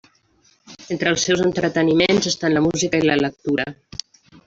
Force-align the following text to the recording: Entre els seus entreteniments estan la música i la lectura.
Entre 0.95 1.13
els 1.15 1.27
seus 1.27 1.45
entreteniments 1.49 2.31
estan 2.33 2.59
la 2.59 2.67
música 2.71 3.03
i 3.03 3.09
la 3.11 3.23
lectura. 3.25 3.73